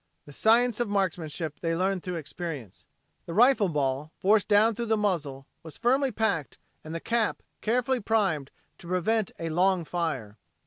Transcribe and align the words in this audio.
The 0.25 0.33
science 0.33 0.79
of 0.79 0.89
marksmanship 0.89 1.59
they 1.59 1.75
learned 1.75 2.01
through 2.01 2.15
experience. 2.15 2.87
The 3.27 3.35
rifle 3.35 3.69
ball, 3.69 4.11
forced 4.17 4.47
down 4.47 4.73
through 4.73 4.87
the 4.87 4.97
muzzle, 4.97 5.45
was 5.61 5.77
firmly 5.77 6.11
packed 6.11 6.57
and 6.83 6.95
the 6.95 6.99
cap 6.99 7.43
carefully 7.61 7.99
primed 7.99 8.49
to 8.79 8.87
prevent 8.87 9.31
a 9.37 9.49
"long 9.49 9.85
fire." 9.85 10.39